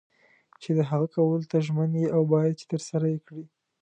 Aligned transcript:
چې 0.61 0.69
د 0.77 0.79
هغه 0.89 1.07
کولو 1.13 1.45
ته 1.51 1.57
ژمن 1.65 1.91
یې 2.01 2.07
او 2.15 2.21
باید 2.33 2.53
چې 2.59 2.65
ترسره 2.71 3.05
یې 3.13 3.19
کړې. 3.27 3.43